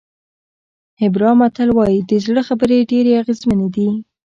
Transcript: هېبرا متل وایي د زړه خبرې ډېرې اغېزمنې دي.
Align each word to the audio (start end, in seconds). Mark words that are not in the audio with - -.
هېبرا 1.01 1.31
متل 1.39 1.69
وایي 1.77 1.99
د 2.09 2.11
زړه 2.25 2.41
خبرې 2.49 2.77
ډېرې 2.91 3.11
اغېزمنې 3.21 3.67
دي. 3.75 3.87